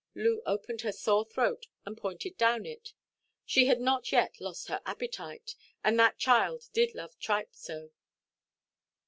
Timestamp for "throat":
1.25-1.67